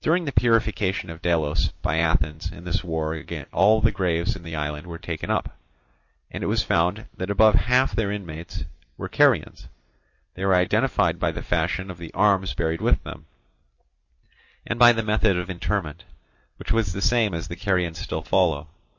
[0.00, 3.14] During the purification of Delos by Athens in this war
[3.52, 5.58] all the graves in the island were taken up,
[6.30, 8.64] and it was found that above half their inmates
[8.96, 9.68] were Carians:
[10.32, 13.26] they were identified by the fashion of the arms buried with them,
[14.66, 16.04] and by the method of interment,
[16.56, 18.68] which was the same as the Carians still follow.